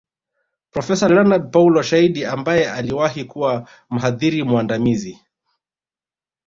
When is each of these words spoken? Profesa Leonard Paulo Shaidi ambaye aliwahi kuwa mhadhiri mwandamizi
Profesa 0.73 1.09
Leonard 1.09 1.51
Paulo 1.51 1.81
Shaidi 1.83 2.25
ambaye 2.25 2.69
aliwahi 2.71 3.25
kuwa 3.25 3.69
mhadhiri 3.89 4.43
mwandamizi 4.43 5.19